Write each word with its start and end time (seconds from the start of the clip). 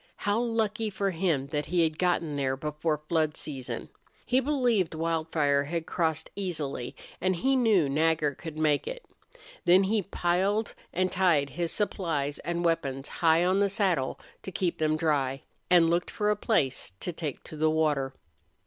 How 0.15 0.39
lucky 0.39 0.89
for 0.89 1.11
him 1.11 1.45
that 1.49 1.67
he 1.67 1.83
had 1.83 1.99
gotten 1.99 2.35
there 2.35 2.57
before 2.57 3.01
flood 3.07 3.37
season! 3.37 3.89
He 4.25 4.39
believed 4.39 4.95
Wildfire 4.95 5.65
had 5.65 5.85
crossed 5.85 6.31
easily, 6.35 6.95
and 7.21 7.35
he 7.35 7.55
knew 7.55 7.87
Nagger 7.87 8.33
could 8.33 8.57
make 8.57 8.87
it. 8.87 9.05
Then 9.65 9.83
he 9.83 10.01
piled 10.01 10.73
and 10.91 11.11
tied 11.11 11.51
his 11.51 11.71
supplies 11.71 12.39
and 12.39 12.65
weapons 12.65 13.07
high 13.07 13.45
on 13.45 13.59
the 13.59 13.69
saddle, 13.69 14.19
to 14.41 14.51
keep 14.51 14.79
them 14.79 14.97
dry, 14.97 15.43
and 15.69 15.87
looked 15.87 16.09
for 16.09 16.31
a 16.31 16.35
place 16.35 16.93
to 16.99 17.13
take 17.13 17.43
to 17.43 17.55
the 17.55 17.69
water. 17.69 18.11